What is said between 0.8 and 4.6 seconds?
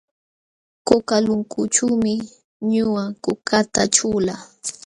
Kukalunkućhuumi ñuqa kukata ćhulaa.